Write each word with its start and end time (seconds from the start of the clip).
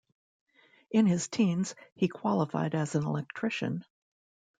In 0.89 1.05
his 1.05 1.27
teens, 1.27 1.75
he 1.93 2.07
qualified 2.07 2.73
as 2.73 2.95
an 2.95 3.05
electrician. 3.05 3.85